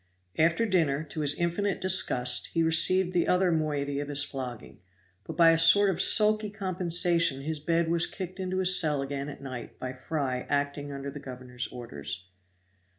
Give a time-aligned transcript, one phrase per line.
[0.39, 4.79] After dinner, to his infinite disgust, he received the other moiety of his flogging;
[5.25, 9.29] but by a sort of sulky compensation his bed was kicked into his cell again
[9.29, 12.25] at night by Fry acting under the governor's orders.